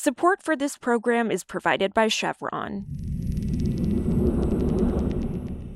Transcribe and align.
Support 0.00 0.44
for 0.44 0.54
this 0.54 0.78
program 0.78 1.32
is 1.32 1.42
provided 1.42 1.92
by 1.92 2.06
Chevron. 2.06 2.84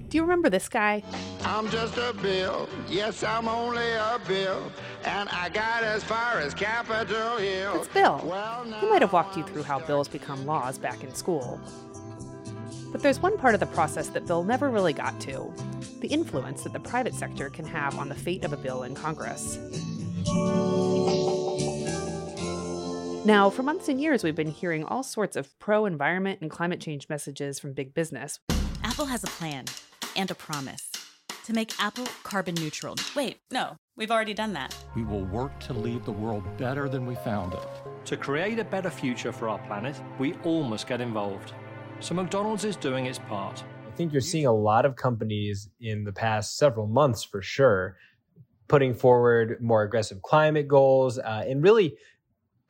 Do 0.09 0.17
you 0.17 0.23
remember 0.23 0.49
this 0.49 0.69
guy? 0.69 1.03
I'm 1.45 1.69
just 1.71 1.99
a 1.99 2.15
bill. 2.23 2.69
Yes, 2.89 3.25
I'm 3.25 3.49
only 3.49 3.83
a 3.83 4.21
bill. 4.29 4.71
And 5.05 5.29
I 5.31 5.49
got 5.49 5.83
as 5.83 6.05
far 6.05 6.39
as 6.39 6.55
Capitol 6.55 7.39
Hill. 7.39 7.81
It's 7.81 7.89
Bill. 7.89 8.21
Well, 8.25 8.63
He 8.63 8.87
might 8.87 9.03
have 9.03 9.13
walked 9.13 9.37
you 9.37 9.43
through 9.43 9.65
how 9.65 9.81
bills 9.81 10.07
become 10.07 10.47
laws 10.47 10.79
back 10.79 11.03
in 11.03 11.13
school. 11.17 11.61
But 12.93 13.03
there's 13.03 13.21
one 13.21 13.37
part 13.37 13.55
of 13.55 13.61
the 13.61 13.67
process 13.67 14.11
that 14.11 14.29
Bill 14.29 14.45
never 14.45 14.71
really 14.71 14.93
got 14.93 15.21
to 15.23 15.53
the 15.99 16.07
influence 16.07 16.63
that 16.63 16.73
the 16.73 16.81
private 16.81 17.15
sector 17.15 17.51
can 17.51 17.65
have 17.65 17.99
on 17.99 18.09
the 18.09 18.15
fate 18.15 18.45
of 18.45 18.53
a 18.53 18.57
bill 18.57 18.85
in 18.85 18.95
Congress. 18.95 19.59
Now, 23.25 23.51
for 23.51 23.63
months 23.63 23.89
and 23.89 24.01
years, 24.01 24.25
we've 24.25 24.35
been 24.35 24.51
hearing 24.51 24.85
all 24.85 25.05
sorts 25.05 25.37
of 25.37 25.57
pro 25.61 25.87
environment 25.87 26.41
and 26.41 26.51
climate 26.51 26.81
change 26.81 27.09
messages 27.09 27.61
from 27.61 27.73
big 27.73 27.95
business. 27.95 28.41
Apple 28.83 29.07
has 29.07 29.23
a 29.23 29.29
plan 29.29 29.67
and 30.17 30.29
a 30.33 30.35
promise 30.35 30.91
to 31.45 31.53
make 31.53 31.73
Apple 31.79 32.09
carbon 32.25 32.57
neutral. 32.57 32.97
Wait, 33.15 33.39
no, 33.53 33.77
we've 33.97 34.11
already 34.11 34.35
done 34.35 34.53
that. 34.55 34.75
We 34.97 35.05
will 35.05 35.25
work 35.27 35.61
to 35.61 35.73
leave 35.73 36.05
the 36.05 36.11
world 36.11 36.43
better 36.57 36.89
than 36.89 37.07
we 37.07 37.15
found 37.15 37.55
it. 37.55 37.69
To 38.07 38.17
create 38.17 38.59
a 38.59 38.65
better 38.65 38.91
future 38.91 39.31
for 39.31 39.49
our 39.49 39.59
planet, 39.69 39.95
we 40.19 40.35
all 40.43 40.65
must 40.65 40.89
get 40.89 41.01
involved. 41.01 41.53
So 42.01 42.17
McDonald's 42.17 42.65
is 42.65 42.75
doing 42.75 43.07
its 43.07 43.21
part. 43.21 43.63
I 43.87 43.95
think 43.95 44.13
you're 44.13 44.21
seeing 44.21 44.47
a 44.47 44.53
lot 44.53 44.85
of 44.85 44.97
companies 44.97 45.69
in 45.81 46.03
the 46.03 46.13
past 46.13 46.59
several 46.59 46.89
months 46.89 47.23
for 47.23 47.41
sure 47.41 47.97
putting 48.73 48.95
forward 48.95 49.59
more 49.61 49.83
aggressive 49.83 50.23
climate 50.23 50.67
goals 50.67 51.19
uh, 51.19 51.45
and 51.47 51.63
really 51.63 51.95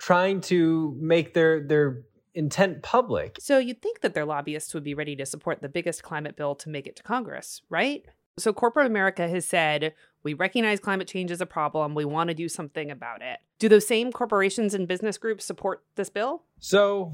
trying 0.02 0.41
to 0.41 0.97
make 1.01 1.33
their 1.33 1.62
their 1.62 2.02
intent 2.34 2.83
public. 2.83 3.37
So 3.38 3.59
you'd 3.59 3.80
think 3.80 4.01
that 4.01 4.15
their 4.15 4.24
lobbyists 4.24 4.74
would 4.74 4.83
be 4.83 4.95
ready 4.95 5.15
to 5.16 5.24
support 5.24 5.63
the 5.63 5.68
biggest 5.68 6.02
climate 6.02 6.37
bill 6.37 6.54
to 6.57 6.68
make 6.68 6.87
it 6.87 6.96
to 6.96 7.02
Congress, 7.02 7.63
right? 7.71 8.04
So 8.38 8.52
corporate 8.52 8.87
America 8.87 9.29
has 9.29 9.46
said, 9.46 9.95
we 10.24 10.35
recognize 10.35 10.80
climate 10.80 11.07
change 11.07 11.30
as 11.30 11.41
a 11.41 11.46
problem. 11.46 11.95
We 11.95 12.07
want 12.07 12.29
to 12.29 12.35
do 12.35 12.49
something 12.49 12.91
about 12.91 13.23
it. 13.23 13.38
Do 13.59 13.68
those 13.68 13.87
same 13.87 14.10
corporations 14.10 14.74
and 14.74 14.88
business 14.88 15.18
groups 15.18 15.45
support 15.45 15.85
this 15.95 16.09
bill? 16.09 16.43
So, 16.59 17.13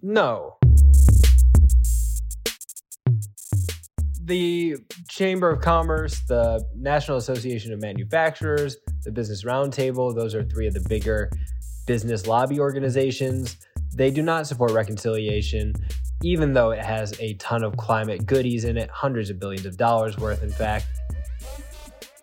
no. 0.00 0.56
The 4.24 4.76
Chamber 5.08 5.50
of 5.50 5.60
Commerce, 5.60 6.20
the 6.20 6.64
National 6.74 7.18
Association 7.18 7.72
of 7.74 7.80
Manufacturers, 7.80 8.78
the 9.04 9.12
Business 9.12 9.44
Roundtable, 9.44 10.14
those 10.14 10.34
are 10.34 10.44
three 10.44 10.66
of 10.66 10.72
the 10.72 10.86
bigger 10.88 11.30
business 11.90 12.28
lobby 12.28 12.60
organizations. 12.60 13.56
They 13.96 14.12
do 14.12 14.22
not 14.22 14.46
support 14.46 14.70
reconciliation, 14.70 15.74
even 16.22 16.52
though 16.52 16.70
it 16.70 16.78
has 16.78 17.18
a 17.18 17.34
ton 17.34 17.64
of 17.64 17.76
climate 17.76 18.26
goodies 18.26 18.62
in 18.62 18.76
it, 18.76 18.88
hundreds 18.90 19.28
of 19.28 19.40
billions 19.40 19.66
of 19.66 19.76
dollars 19.76 20.16
worth, 20.16 20.44
in 20.44 20.52
fact. 20.52 20.86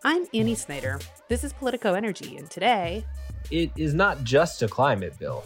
I'm 0.05 0.25
Annie 0.33 0.55
Snider. 0.55 1.01
This 1.27 1.43
is 1.43 1.51
Politico 1.51 1.95
Energy, 1.95 2.37
and 2.37 2.49
today, 2.49 3.03
It 3.51 3.71
is 3.75 3.93
not 3.93 4.23
just 4.23 4.61
a 4.61 4.69
climate 4.69 5.19
bill. 5.19 5.43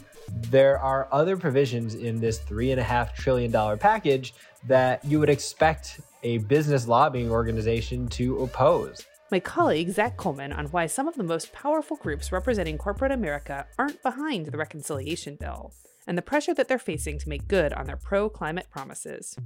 There 0.51 0.77
are 0.77 1.07
other 1.11 1.35
provisions 1.35 1.95
in 1.95 2.21
this 2.21 2.37
$3.5 2.41 3.15
trillion 3.15 3.79
package 3.79 4.35
that 4.67 5.03
you 5.03 5.19
would 5.19 5.31
expect 5.31 5.99
a 6.21 6.37
business 6.37 6.87
lobbying 6.87 7.31
organization 7.31 8.07
to 8.09 8.43
oppose. 8.43 9.03
My 9.31 9.39
colleague 9.39 9.91
Zack 9.91 10.17
Colman 10.17 10.51
on 10.51 10.65
why 10.65 10.87
some 10.87 11.07
of 11.07 11.15
the 11.15 11.23
most 11.23 11.53
powerful 11.53 11.95
groups 11.95 12.33
representing 12.33 12.77
corporate 12.77 13.13
America 13.13 13.65
aren't 13.79 14.03
behind 14.03 14.47
the 14.47 14.57
reconciliation 14.57 15.37
bill 15.39 15.71
and 16.05 16.17
the 16.17 16.21
pressure 16.21 16.53
that 16.53 16.67
they're 16.67 16.77
facing 16.77 17.17
to 17.19 17.29
make 17.29 17.47
good 17.47 17.71
on 17.71 17.85
their 17.85 17.95
pro 17.95 18.27
climate 18.27 18.67
promises. 18.69 19.37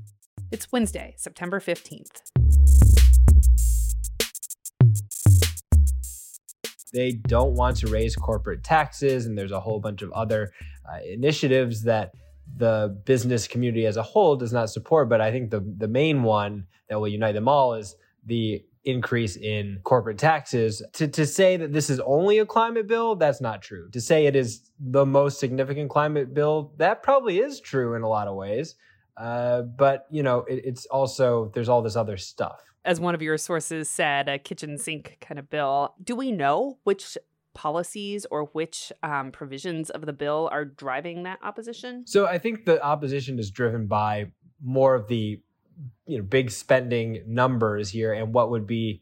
It's 0.52 0.72
Wednesday, 0.72 1.14
September 1.18 1.60
15th. 1.60 2.24
they 6.92 7.12
don't 7.12 7.54
want 7.54 7.78
to 7.78 7.88
raise 7.88 8.16
corporate 8.16 8.64
taxes, 8.64 9.28
and 9.28 9.38
there's 9.38 9.52
a 9.52 9.60
whole 9.60 9.80
bunch 9.80 10.02
of 10.02 10.12
other 10.14 10.52
uh, 10.92 10.98
initiatives 11.06 11.84
that 11.84 12.14
the 12.58 13.00
business 13.06 13.48
community 13.48 13.86
as 13.86 13.98
a 13.98 14.04
whole 14.04 14.36
does 14.36 14.54
not 14.54 14.72
support. 14.72 15.10
But 15.10 15.22
I 15.22 15.30
think 15.30 15.52
the 15.52 15.60
the 15.78 15.90
main 15.90 16.24
one 16.24 16.66
that 16.90 17.00
will 17.00 17.08
unite 17.08 17.34
them 17.34 17.48
all 17.48 17.76
is 17.76 17.96
the 18.26 18.64
increase 18.86 19.36
in 19.36 19.80
corporate 19.84 20.18
taxes. 20.18 20.82
To 20.94 21.08
to 21.08 21.26
say 21.26 21.58
that 21.58 21.74
this 21.74 21.90
is 21.90 22.00
only 22.02 22.40
a 22.40 22.46
climate 22.46 22.88
bill, 22.88 23.16
that's 23.16 23.42
not 23.42 23.62
true. 23.62 23.90
To 23.92 24.02
say 24.02 24.26
it 24.26 24.36
is 24.36 24.70
the 24.80 25.06
most 25.06 25.40
significant 25.40 25.90
climate 25.90 26.34
bill, 26.34 26.74
that 26.78 27.04
probably 27.04 27.40
is 27.40 27.60
true 27.60 27.96
in 27.96 28.04
a 28.04 28.08
lot 28.08 28.28
of 28.28 28.36
ways. 28.36 28.76
Uh, 29.18 29.64
but 29.64 30.06
you 30.12 30.24
know, 30.24 30.40
it, 30.40 30.62
it's 30.66 30.86
also 30.88 31.52
there's 31.54 31.70
all 31.70 31.82
this 31.82 31.96
other 31.96 32.18
stuff. 32.18 32.62
As 32.84 33.00
one 33.00 33.16
of 33.16 33.22
your 33.22 33.38
sources 33.38 33.90
said, 33.90 34.30
a 34.30 34.38
kitchen 34.38 34.78
sink 34.78 35.18
kind 35.20 35.40
of 35.40 35.50
bill. 35.50 35.96
Do 36.04 36.16
we 36.16 36.32
know 36.32 36.78
which 36.84 37.18
policies 37.56 38.28
or 38.30 38.44
which 38.48 38.92
um, 39.02 39.32
provisions 39.32 39.90
of 39.90 40.06
the 40.06 40.14
bill 40.14 40.50
are 40.52 40.66
driving 40.66 41.24
that 41.24 41.40
opposition? 41.42 42.06
So 42.06 42.28
I 42.28 42.38
think 42.38 42.66
the 42.66 42.84
opposition 42.84 43.40
is 43.40 43.50
driven 43.50 43.88
by 43.88 44.32
more 44.64 44.94
of 44.94 45.08
the 45.08 45.42
you 46.06 46.18
know 46.18 46.24
big 46.24 46.52
spending 46.52 47.24
numbers 47.28 47.90
here 47.90 48.14
and 48.14 48.34
what 48.34 48.50
would 48.52 48.68
be 48.68 49.02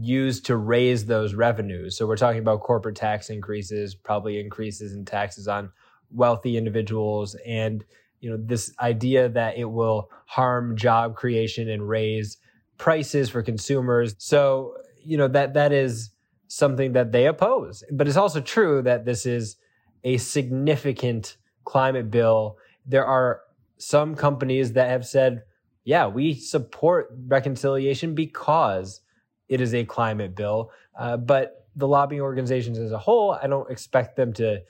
used 0.00 0.46
to 0.46 0.56
raise 0.56 1.06
those 1.06 1.34
revenues. 1.34 1.96
So 1.96 2.06
we're 2.06 2.16
talking 2.16 2.40
about 2.40 2.60
corporate 2.60 2.96
tax 2.96 3.28
increases, 3.28 3.94
probably 3.94 4.38
increases 4.38 4.92
in 4.92 5.04
taxes 5.04 5.48
on 5.48 5.70
wealthy 6.12 6.56
individuals 6.56 7.36
and 7.46 7.84
you 8.20 8.30
know 8.30 8.38
this 8.38 8.72
idea 8.80 9.28
that 9.28 9.56
it 9.56 9.64
will 9.64 10.10
harm 10.26 10.76
job 10.76 11.16
creation 11.16 11.68
and 11.68 11.88
raise 11.88 12.36
prices 12.78 13.30
for 13.30 13.42
consumers. 13.42 14.14
So, 14.18 14.74
you 15.02 15.16
know 15.16 15.28
that 15.28 15.54
that 15.54 15.72
is 15.72 16.10
something 16.48 16.92
that 16.92 17.12
they 17.12 17.26
oppose. 17.26 17.82
But 17.90 18.08
it's 18.08 18.16
also 18.16 18.40
true 18.40 18.82
that 18.82 19.04
this 19.04 19.24
is 19.24 19.56
a 20.04 20.16
significant 20.18 21.36
climate 21.64 22.10
bill. 22.10 22.58
There 22.84 23.06
are 23.06 23.40
some 23.78 24.14
companies 24.14 24.72
that 24.72 24.90
have 24.90 25.06
said, 25.06 25.42
yeah, 25.84 26.06
we 26.06 26.34
support 26.34 27.10
reconciliation 27.26 28.14
because 28.14 29.00
it 29.48 29.60
is 29.60 29.74
a 29.74 29.84
climate 29.84 30.34
bill. 30.34 30.70
Uh, 30.98 31.16
but 31.16 31.66
the 31.76 31.88
lobbying 31.88 32.20
organizations 32.20 32.78
as 32.78 32.92
a 32.92 32.98
whole, 32.98 33.32
I 33.32 33.46
don't 33.46 33.70
expect 33.70 34.16
them 34.16 34.32
to 34.34 34.62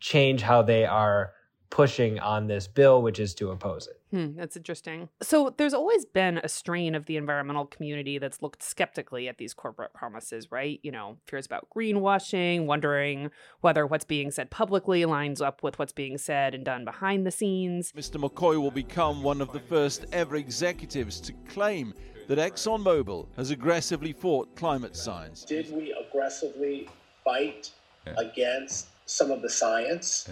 change 0.00 0.42
how 0.42 0.62
they 0.62 0.84
are 0.84 1.32
pushing 1.70 2.18
on 2.18 2.48
this 2.48 2.66
bill, 2.66 3.00
which 3.00 3.18
is 3.18 3.34
to 3.36 3.50
oppose 3.50 3.86
it. 3.86 4.00
Hmm, 4.10 4.36
that's 4.36 4.56
interesting. 4.56 5.08
So 5.22 5.54
there's 5.56 5.72
always 5.72 6.04
been 6.04 6.38
a 6.38 6.48
strain 6.48 6.96
of 6.96 7.06
the 7.06 7.16
environmental 7.16 7.64
community 7.64 8.18
that's 8.18 8.42
looked 8.42 8.62
skeptically 8.62 9.28
at 9.28 9.38
these 9.38 9.54
corporate 9.54 9.94
promises, 9.94 10.50
right? 10.50 10.80
You 10.82 10.90
know, 10.90 11.16
fears 11.26 11.46
about 11.46 11.68
greenwashing, 11.74 12.66
wondering 12.66 13.30
whether 13.60 13.86
what's 13.86 14.04
being 14.04 14.32
said 14.32 14.50
publicly 14.50 15.04
lines 15.04 15.40
up 15.40 15.62
with 15.62 15.78
what's 15.78 15.92
being 15.92 16.18
said 16.18 16.54
and 16.54 16.64
done 16.64 16.84
behind 16.84 17.24
the 17.24 17.30
scenes. 17.30 17.92
Mr. 17.92 18.20
McCoy 18.20 18.60
will 18.60 18.72
become 18.72 19.22
one 19.22 19.40
of 19.40 19.52
the 19.52 19.60
first 19.60 20.06
ever 20.12 20.36
executives 20.36 21.20
to 21.20 21.32
claim 21.48 21.94
that 22.26 22.38
ExxonMobil 22.38 23.26
has 23.36 23.50
aggressively 23.50 24.12
fought 24.12 24.54
climate 24.56 24.96
science. 24.96 25.44
Did 25.44 25.72
we 25.72 25.92
aggressively 25.92 26.88
fight 27.24 27.70
against 28.18 28.88
some 29.06 29.30
of 29.30 29.42
the 29.42 29.48
science? 29.48 30.28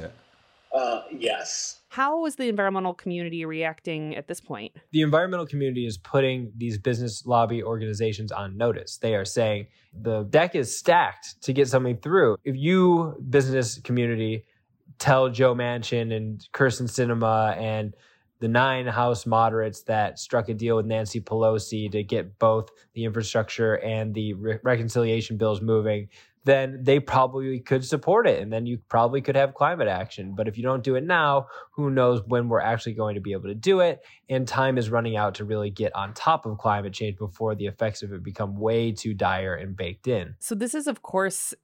Uh, 0.79 1.03
yes. 1.11 1.81
How 1.89 2.25
is 2.27 2.37
the 2.37 2.49
environmental 2.49 2.95
community 2.95 3.45
reacting 3.45 4.15
at 4.15 4.29
this 4.29 4.41
point? 4.41 4.77
the 4.93 5.03
environmental 5.03 5.47
community 5.47 5.87
is 5.87 5.99
putting 5.99 6.53
these 6.57 6.79
business 6.79 7.27
lobby 7.27 7.63
organizations 7.63 8.31
on 8.31 8.57
notice. 8.57 8.99
They 8.99 9.15
are 9.15 9.25
saying 9.25 9.67
the 9.93 10.23
deck 10.25 10.55
is 10.55 10.77
stacked 10.77 11.43
to 11.43 11.53
get 11.53 11.69
something 11.69 11.97
through. 11.97 12.37
If 12.45 12.57
you, 12.57 13.17
business 13.29 13.81
community, 13.81 14.45
tell 14.99 15.29
Joe 15.31 15.55
Manchin 15.55 16.15
and 16.15 16.47
Kyrsten 16.53 16.89
Sinema 16.89 17.57
and 17.57 17.95
the 18.41 18.49
nine 18.49 18.87
House 18.87 19.27
moderates 19.27 19.83
that 19.83 20.19
struck 20.19 20.49
a 20.49 20.55
deal 20.55 20.77
with 20.77 20.87
Nancy 20.87 21.21
Pelosi 21.21 21.91
to 21.91 22.05
get 22.05 22.39
both 22.39 22.69
the 22.95 23.05
infrastructure 23.05 23.75
and 23.75 24.15
the 24.15 24.35
re- 24.35 24.59
reconciliation 24.63 25.37
bills 25.39 25.61
moving, 25.61 26.09
then 26.45 26.81
they 26.83 27.01
probably 27.01 27.61
could 27.61 27.85
support 27.85 28.27
it. 28.27 28.41
And 28.41 28.53
then 28.53 28.67
you 28.67 28.79
probably 28.89 29.21
could 29.21 29.37
have 29.37 29.55
climate 29.55 29.89
action. 29.89 30.35
But 30.35 30.49
if 30.49 30.57
you 30.57 30.63
don't 30.63 30.83
do 30.83 30.95
it 30.95 31.05
now, 31.05 31.47
who 31.73 31.91
knows 31.91 32.23
when 32.27 32.49
we're 32.49 32.61
actually 32.61 32.95
going 32.95 33.15
to 33.15 33.21
be 33.21 33.33
able 33.33 33.49
to 33.49 33.55
do 33.55 33.81
it? 33.81 34.01
And 34.29 34.47
time 34.47 34.79
is 34.79 34.91
running 34.91 35.17
out 35.17 35.35
to 35.37 35.45
really 35.45 35.71
get 35.71 35.95
on 35.95 36.15
top 36.15 36.47
of 36.47 36.59
climate 36.59 36.93
change 36.93 37.19
before 37.19 37.55
the 37.55 37.67
effects 37.67 38.03
of 38.03 38.13
it 38.13 38.23
become 38.23 38.57
way 38.57 38.93
too 38.93 39.15
dire 39.15 39.55
and 39.55 39.77
baked 39.77 40.07
in. 40.07 40.35
So 40.39 40.55
this 40.55 40.75
is 40.75 40.87
of 40.87 41.03
course 41.03 41.55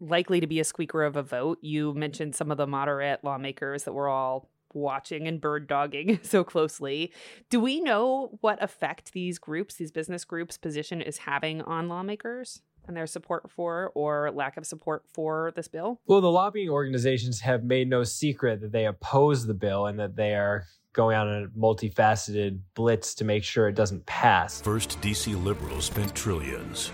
likely 0.00 0.40
to 0.40 0.46
be 0.46 0.60
a 0.60 0.64
squeaker 0.64 1.02
of 1.02 1.16
a 1.16 1.22
vote. 1.22 1.58
You 1.62 1.94
mentioned 1.94 2.34
some 2.34 2.50
of 2.50 2.56
the 2.56 2.66
moderate 2.66 3.24
lawmakers 3.24 3.84
that 3.84 3.92
we're 3.92 4.08
all 4.08 4.50
watching 4.74 5.28
and 5.28 5.40
bird 5.40 5.66
dogging 5.66 6.18
so 6.22 6.44
closely. 6.44 7.12
Do 7.48 7.60
we 7.60 7.80
know 7.80 8.36
what 8.40 8.62
effect 8.62 9.12
these 9.12 9.38
groups, 9.38 9.76
these 9.76 9.92
business 9.92 10.24
groups 10.24 10.58
position 10.58 11.00
is 11.00 11.18
having 11.18 11.62
on 11.62 11.88
lawmakers? 11.88 12.60
And 12.86 12.96
their 12.96 13.06
support 13.06 13.50
for 13.50 13.90
or 13.94 14.30
lack 14.30 14.56
of 14.56 14.66
support 14.66 15.04
for 15.12 15.52
this 15.56 15.68
bill? 15.68 16.00
Well, 16.06 16.20
the 16.20 16.30
lobbying 16.30 16.68
organizations 16.68 17.40
have 17.40 17.64
made 17.64 17.88
no 17.88 18.04
secret 18.04 18.60
that 18.60 18.72
they 18.72 18.86
oppose 18.86 19.46
the 19.46 19.54
bill 19.54 19.86
and 19.86 19.98
that 19.98 20.16
they 20.16 20.34
are 20.34 20.66
going 20.92 21.16
on 21.16 21.28
a 21.28 21.48
multifaceted 21.58 22.60
blitz 22.74 23.14
to 23.16 23.24
make 23.24 23.44
sure 23.44 23.68
it 23.68 23.74
doesn't 23.74 24.06
pass. 24.06 24.60
First, 24.60 25.00
DC 25.00 25.42
liberals 25.42 25.86
spent 25.86 26.14
trillions. 26.14 26.92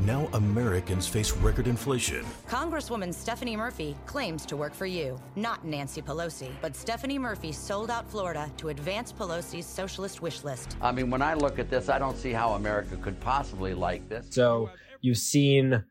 Now 0.00 0.28
Americans 0.34 1.08
face 1.08 1.32
record 1.32 1.66
inflation. 1.66 2.24
Congresswoman 2.48 3.14
Stephanie 3.14 3.56
Murphy 3.56 3.96
claims 4.04 4.44
to 4.46 4.56
work 4.56 4.74
for 4.74 4.84
you, 4.84 5.18
not 5.36 5.64
Nancy 5.64 6.02
Pelosi. 6.02 6.50
But 6.60 6.76
Stephanie 6.76 7.18
Murphy 7.18 7.50
sold 7.52 7.90
out 7.90 8.08
Florida 8.10 8.50
to 8.58 8.68
advance 8.68 9.12
Pelosi's 9.12 9.64
socialist 9.64 10.20
wish 10.20 10.44
list. 10.44 10.76
I 10.82 10.92
mean, 10.92 11.10
when 11.10 11.22
I 11.22 11.34
look 11.34 11.58
at 11.58 11.70
this, 11.70 11.88
I 11.88 11.98
don't 11.98 12.16
see 12.16 12.32
how 12.32 12.52
America 12.52 12.96
could 12.96 13.18
possibly 13.20 13.72
like 13.74 14.06
this. 14.08 14.26
So 14.30 14.70
you've 15.06 15.16
seen 15.16 15.84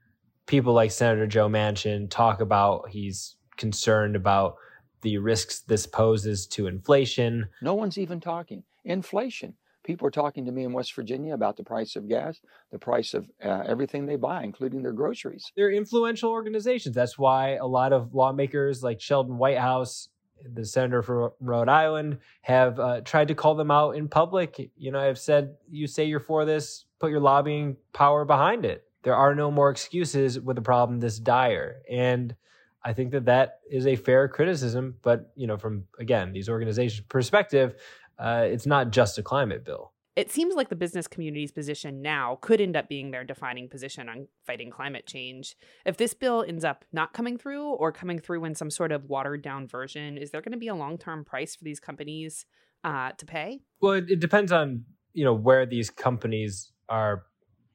people 0.46 0.74
like 0.74 0.92
Senator 0.92 1.26
Joe 1.26 1.48
Manchin 1.48 2.10
talk 2.10 2.42
about 2.42 2.90
he's 2.90 3.38
concerned 3.56 4.16
about 4.16 4.56
the 5.02 5.18
risks 5.18 5.62
this 5.62 5.88
poses 5.88 6.46
to 6.48 6.68
inflation. 6.68 7.48
No 7.62 7.76
one's 7.76 7.98
even 7.98 8.20
talking 8.20 8.64
inflation. 8.84 9.54
People 9.84 10.08
are 10.08 10.12
talking 10.12 10.46
to 10.46 10.52
me 10.52 10.64
in 10.64 10.74
West 10.74 10.94
Virginia 10.96 11.34
about 11.34 11.58
the 11.58 11.64
price 11.64 11.96
of 11.96 12.10
gas, 12.10 12.42
the 12.72 12.80
price 12.80 13.14
of 13.14 13.30
uh, 13.44 13.64
everything 13.68 14.06
they 14.06 14.16
buy, 14.16 14.44
including 14.44 14.82
their 14.82 14.92
groceries. 14.92 15.52
They're 15.56 15.72
influential 15.72 16.32
organizations. 16.32 16.96
That's 16.96 17.18
why 17.18 17.52
a 17.52 17.68
lot 17.68 17.94
of 17.94 18.14
lawmakers 18.14 18.84
like 18.84 19.00
Sheldon 19.00 19.38
Whitehouse, 19.38 20.10
the 20.54 20.66
senator 20.66 21.04
from 21.04 21.32
Rhode 21.40 21.70
Island, 21.70 22.18
have 22.42 22.80
uh, 22.80 23.02
tried 23.02 23.28
to 23.28 23.36
call 23.36 23.54
them 23.54 23.70
out 23.70 23.92
in 23.92 24.10
public. 24.10 24.72
You 24.76 24.92
know, 24.92 25.00
I've 25.00 25.20
said, 25.20 25.56
you 25.70 25.86
say 25.86 26.06
you're 26.06 26.20
for 26.20 26.46
this, 26.46 26.86
put 27.00 27.12
your 27.12 27.22
lobbying 27.22 27.78
power 27.94 28.26
behind 28.26 28.66
it. 28.66 28.85
There 29.06 29.16
are 29.16 29.36
no 29.36 29.52
more 29.52 29.70
excuses 29.70 30.40
with 30.40 30.58
a 30.58 30.64
problem 30.64 31.00
this 31.00 31.20
dire. 31.20 31.78
And 31.90 32.36
I 32.84 32.92
think 32.94 33.12
that 33.12 33.26
that 33.26 33.60
is 33.70 33.86
a 33.86 33.96
fair 33.96 34.28
criticism. 34.28 34.96
But, 35.04 35.32
you 35.36 35.46
know, 35.46 35.58
from, 35.58 35.86
again, 36.00 36.34
these 36.34 36.50
organizations' 36.50 37.06
perspective, 37.08 37.76
uh, 38.18 38.46
it's 38.48 38.66
not 38.66 38.90
just 38.90 39.20
a 39.20 39.24
climate 39.24 39.64
bill. 39.64 39.94
It 40.16 40.32
seems 40.32 40.56
like 40.56 40.70
the 40.70 40.76
business 40.76 41.08
community's 41.08 41.52
position 41.52 42.02
now 42.02 42.40
could 42.42 42.60
end 42.60 42.76
up 42.76 42.90
being 42.90 43.12
their 43.12 43.24
defining 43.24 43.70
position 43.70 44.10
on 44.10 44.28
fighting 44.44 44.72
climate 44.72 45.06
change. 45.06 45.56
If 45.86 45.98
this 45.98 46.16
bill 46.16 46.44
ends 46.48 46.64
up 46.64 46.84
not 46.92 47.14
coming 47.14 47.38
through 47.38 47.74
or 47.74 47.92
coming 47.92 48.18
through 48.18 48.46
in 48.46 48.56
some 48.56 48.72
sort 48.72 48.92
of 48.92 49.06
watered 49.06 49.44
down 49.44 49.68
version, 49.68 50.18
is 50.18 50.32
there 50.32 50.42
going 50.42 50.54
to 50.54 50.58
be 50.58 50.70
a 50.70 50.76
long 50.76 50.98
term 50.98 51.26
price 51.26 51.56
for 51.56 51.64
these 51.64 51.80
companies 51.80 52.46
uh, 52.84 53.12
to 53.18 53.26
pay? 53.26 53.60
Well, 53.82 53.94
it, 53.94 54.10
it 54.10 54.20
depends 54.20 54.52
on 54.52 54.86
you 55.14 55.26
know 55.26 55.34
where 55.34 55.66
these 55.66 55.90
companies 55.90 56.72
are 56.88 57.24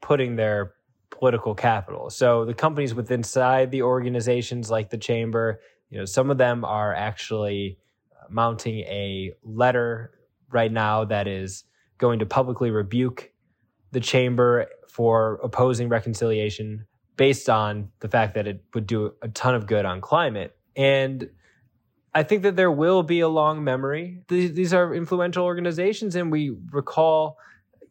putting 0.01 0.37
their 0.37 0.73
political 1.11 1.55
capital. 1.55 2.11
So 2.11 2.45
the 2.45 2.55
companies 2.55 2.95
within 2.95 3.21
inside 3.21 3.71
the 3.71 3.83
organizations 3.83 4.71
like 4.71 4.91
the 4.91 4.99
chamber, 4.99 5.61
you 5.91 5.99
know, 5.99 6.05
some 6.05 6.31
of 6.31 6.39
them 6.39 6.65
are 6.65 6.95
actually 6.95 7.79
uh, 8.13 8.27
mounting 8.31 8.81
a 8.81 9.33
letter 9.43 10.13
right 10.51 10.73
now 10.73 11.05
that 11.05 11.27
is 11.29 11.65
going 11.99 12.21
to 12.21 12.27
publicly 12.27 12.71
rebuke 12.71 13.31
the 13.93 14.01
chamber 14.01 14.67
for 14.89 15.41
opposing 15.43 15.89
reconciliation 15.89 16.87
based 17.17 17.51
on 17.51 17.91
the 18.01 18.09
fact 18.09 18.35
that 18.35 18.47
it 18.47 18.65
would 18.73 18.87
do 18.87 19.13
a 19.21 19.29
ton 19.29 19.55
of 19.55 19.67
good 19.67 19.85
on 19.85 20.01
climate. 20.01 20.57
And 20.75 21.29
I 22.15 22.23
think 22.23 22.43
that 22.43 22.57
there 22.57 22.71
will 22.71 23.03
be 23.03 23.21
a 23.21 23.29
long 23.29 23.63
memory. 23.63 24.23
These, 24.29 24.73
are 24.73 24.95
influential 24.95 25.45
organizations, 25.45 26.17
and 26.17 26.33
we 26.33 26.57
recall, 26.71 27.37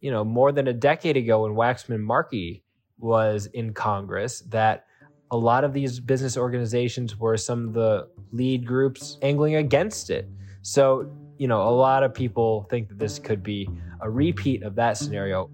you 0.01 0.11
know, 0.11 0.23
more 0.23 0.51
than 0.51 0.67
a 0.67 0.73
decade 0.73 1.15
ago 1.15 1.43
when 1.43 1.53
Waxman 1.53 2.01
Markey 2.01 2.63
was 2.99 3.47
in 3.47 3.73
Congress, 3.73 4.41
that 4.49 4.85
a 5.31 5.37
lot 5.37 5.63
of 5.63 5.73
these 5.73 5.99
business 5.99 6.37
organizations 6.37 7.17
were 7.17 7.37
some 7.37 7.67
of 7.67 7.73
the 7.73 8.07
lead 8.31 8.65
groups 8.65 9.17
angling 9.21 9.55
against 9.55 10.09
it. 10.09 10.27
So 10.61 11.09
you 11.39 11.47
know, 11.47 11.67
a 11.67 11.71
lot 11.71 12.03
of 12.03 12.13
people 12.13 12.67
think 12.69 12.89
that 12.89 12.99
this 12.99 13.17
could 13.17 13.41
be 13.41 13.67
a 14.01 14.09
repeat 14.09 14.61
of 14.61 14.75
that 14.75 14.97
scenario. 14.97 15.49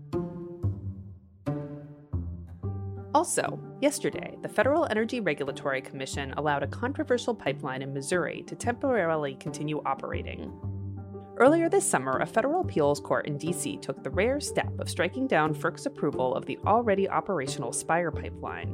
Also, 3.14 3.60
yesterday, 3.82 4.36
the 4.42 4.50
Federal 4.50 4.88
Energy 4.90 5.20
Regulatory 5.20 5.82
Commission 5.82 6.34
allowed 6.38 6.64
a 6.64 6.68
controversial 6.68 7.34
pipeline 7.34 7.82
in 7.82 7.94
Missouri 7.94 8.44
to 8.48 8.56
temporarily 8.56 9.36
continue 9.36 9.82
operating. 9.86 10.52
Earlier 11.38 11.68
this 11.68 11.86
summer, 11.86 12.20
a 12.20 12.26
federal 12.26 12.62
appeals 12.62 13.02
court 13.02 13.28
in 13.28 13.38
D.C. 13.38 13.76
took 13.78 14.02
the 14.02 14.10
rare 14.10 14.40
step 14.40 14.72
of 14.80 14.90
striking 14.90 15.28
down 15.28 15.54
FERC's 15.54 15.86
approval 15.86 16.34
of 16.34 16.46
the 16.46 16.58
already 16.66 17.10
operational 17.10 17.74
Spire 17.74 18.10
pipeline. 18.10 18.74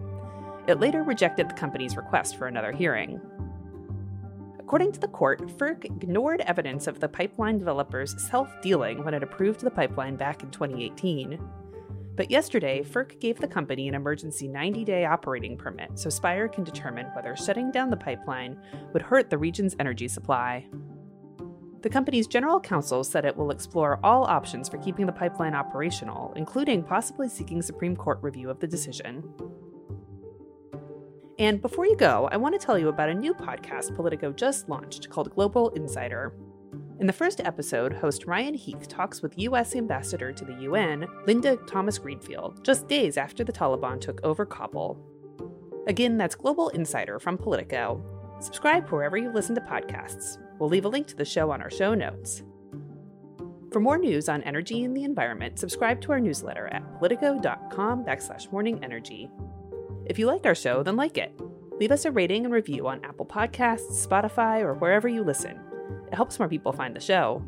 It 0.67 0.79
later 0.79 1.01
rejected 1.01 1.49
the 1.49 1.55
company's 1.55 1.97
request 1.97 2.37
for 2.37 2.45
another 2.45 2.71
hearing. 2.71 3.19
According 4.59 4.91
to 4.91 4.99
the 4.99 5.07
court, 5.07 5.41
FERC 5.57 5.85
ignored 5.85 6.41
evidence 6.41 6.85
of 6.85 6.99
the 6.99 7.09
pipeline 7.09 7.57
developer's 7.57 8.21
self 8.29 8.47
dealing 8.61 9.03
when 9.03 9.15
it 9.15 9.23
approved 9.23 9.61
the 9.61 9.71
pipeline 9.71 10.15
back 10.15 10.43
in 10.43 10.51
2018. 10.51 11.39
But 12.15 12.29
yesterday, 12.29 12.83
FERC 12.83 13.19
gave 13.19 13.39
the 13.39 13.47
company 13.47 13.87
an 13.87 13.95
emergency 13.95 14.47
90 14.47 14.85
day 14.85 15.05
operating 15.05 15.57
permit 15.57 15.97
so 15.97 16.11
Spire 16.11 16.47
can 16.47 16.63
determine 16.63 17.07
whether 17.15 17.35
shutting 17.35 17.71
down 17.71 17.89
the 17.89 17.97
pipeline 17.97 18.61
would 18.93 19.01
hurt 19.01 19.31
the 19.31 19.37
region's 19.39 19.75
energy 19.79 20.07
supply. 20.07 20.67
The 21.81 21.89
company's 21.89 22.27
general 22.27 22.59
counsel 22.59 23.03
said 23.03 23.25
it 23.25 23.35
will 23.35 23.49
explore 23.49 23.99
all 24.03 24.23
options 24.25 24.69
for 24.69 24.77
keeping 24.77 25.07
the 25.07 25.11
pipeline 25.11 25.55
operational, 25.55 26.31
including 26.35 26.83
possibly 26.83 27.27
seeking 27.27 27.61
Supreme 27.61 27.95
Court 27.95 28.19
review 28.21 28.51
of 28.51 28.59
the 28.59 28.67
decision. 28.67 29.23
And 31.39 31.59
before 31.59 31.87
you 31.87 31.95
go, 31.95 32.29
I 32.31 32.37
want 32.37 32.59
to 32.59 32.63
tell 32.63 32.77
you 32.77 32.89
about 32.89 33.09
a 33.09 33.15
new 33.15 33.33
podcast 33.33 33.95
Politico 33.95 34.31
just 34.31 34.69
launched 34.69 35.09
called 35.09 35.33
Global 35.33 35.69
Insider. 35.69 36.35
In 36.99 37.07
the 37.07 37.13
first 37.13 37.41
episode, 37.41 37.93
host 37.93 38.27
Ryan 38.27 38.53
Heath 38.53 38.87
talks 38.87 39.23
with 39.23 39.39
U.S. 39.39 39.75
Ambassador 39.75 40.31
to 40.31 40.45
the 40.45 40.53
UN, 40.61 41.07
Linda 41.25 41.57
Thomas 41.65 41.97
Greenfield, 41.97 42.63
just 42.63 42.87
days 42.87 43.17
after 43.17 43.43
the 43.43 43.51
Taliban 43.51 43.99
took 43.99 44.23
over 44.23 44.45
Kabul. 44.45 44.99
Again, 45.87 46.15
that's 46.15 46.35
Global 46.35 46.69
Insider 46.69 47.19
from 47.19 47.39
Politico. 47.39 48.05
Subscribe 48.39 48.87
wherever 48.89 49.17
you 49.17 49.33
listen 49.33 49.55
to 49.55 49.61
podcasts. 49.61 50.37
We'll 50.61 50.69
leave 50.69 50.85
a 50.85 50.89
link 50.89 51.07
to 51.07 51.15
the 51.15 51.25
show 51.25 51.49
on 51.49 51.59
our 51.63 51.71
show 51.71 51.95
notes. 51.95 52.43
For 53.71 53.79
more 53.79 53.97
news 53.97 54.29
on 54.29 54.43
energy 54.43 54.83
and 54.83 54.95
the 54.95 55.05
environment, 55.05 55.57
subscribe 55.57 55.99
to 56.01 56.11
our 56.11 56.19
newsletter 56.19 56.67
at 56.67 56.99
politico.com 56.99 58.05
backslash 58.05 58.51
morning 58.51 58.79
energy. 58.83 59.27
If 60.05 60.19
you 60.19 60.27
like 60.27 60.45
our 60.45 60.53
show, 60.53 60.83
then 60.83 60.95
like 60.95 61.17
it. 61.17 61.33
Leave 61.79 61.91
us 61.91 62.05
a 62.05 62.11
rating 62.11 62.45
and 62.45 62.53
review 62.53 62.87
on 62.87 63.03
Apple 63.03 63.25
Podcasts, 63.25 64.05
Spotify, 64.05 64.61
or 64.61 64.75
wherever 64.75 65.07
you 65.07 65.23
listen. 65.23 65.59
It 66.11 66.13
helps 66.13 66.37
more 66.37 66.47
people 66.47 66.73
find 66.73 66.95
the 66.95 66.99
show. 66.99 67.43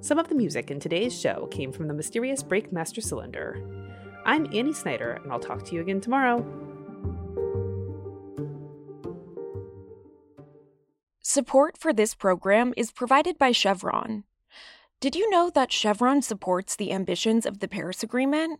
Some 0.00 0.18
of 0.18 0.28
the 0.28 0.34
music 0.34 0.72
in 0.72 0.80
today's 0.80 1.16
show 1.16 1.46
came 1.52 1.70
from 1.70 1.86
the 1.86 1.94
mysterious 1.94 2.42
Breakmaster 2.42 3.04
Cylinder. 3.04 3.62
I'm 4.24 4.46
Annie 4.52 4.72
Snider, 4.72 5.20
and 5.22 5.30
I'll 5.30 5.38
talk 5.38 5.64
to 5.66 5.76
you 5.76 5.80
again 5.80 6.00
tomorrow. 6.00 6.65
Support 11.36 11.76
for 11.76 11.92
this 11.92 12.14
program 12.14 12.72
is 12.78 12.90
provided 12.90 13.36
by 13.36 13.52
Chevron. 13.52 14.24
Did 15.02 15.14
you 15.14 15.28
know 15.28 15.50
that 15.50 15.70
Chevron 15.70 16.22
supports 16.22 16.74
the 16.74 16.92
ambitions 16.92 17.44
of 17.44 17.58
the 17.58 17.68
Paris 17.68 18.02
Agreement? 18.02 18.58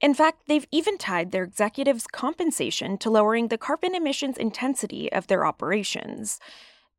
In 0.00 0.12
fact, 0.12 0.48
they've 0.48 0.66
even 0.72 0.98
tied 0.98 1.30
their 1.30 1.44
executives' 1.44 2.08
compensation 2.08 2.98
to 2.98 3.10
lowering 3.10 3.46
the 3.46 3.56
carbon 3.56 3.94
emissions 3.94 4.38
intensity 4.38 5.12
of 5.12 5.28
their 5.28 5.46
operations. 5.46 6.40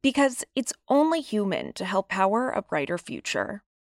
Because 0.01 0.45
it's 0.55 0.71
only 0.87 1.19
human 1.19 1.73
to 1.73 1.83
help 1.83 2.07
power 2.07 2.49
a 2.49 2.61
brighter 2.61 2.97
future. 2.97 3.63